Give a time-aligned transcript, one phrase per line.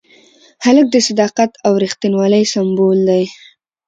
[0.65, 3.23] هلک د صداقت او ریښتینولۍ سمبول دی.